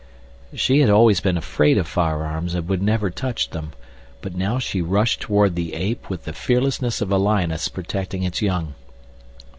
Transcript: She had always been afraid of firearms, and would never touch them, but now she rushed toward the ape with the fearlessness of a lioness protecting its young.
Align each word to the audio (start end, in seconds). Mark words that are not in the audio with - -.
She 0.55 0.79
had 0.79 0.89
always 0.89 1.19
been 1.19 1.37
afraid 1.37 1.77
of 1.77 1.87
firearms, 1.87 2.55
and 2.55 2.67
would 2.67 2.81
never 2.81 3.11
touch 3.11 3.51
them, 3.51 3.73
but 4.23 4.33
now 4.33 4.57
she 4.57 4.81
rushed 4.81 5.19
toward 5.21 5.53
the 5.53 5.75
ape 5.75 6.09
with 6.09 6.23
the 6.25 6.33
fearlessness 6.33 7.01
of 7.01 7.11
a 7.11 7.17
lioness 7.17 7.67
protecting 7.67 8.23
its 8.23 8.41
young. 8.41 8.73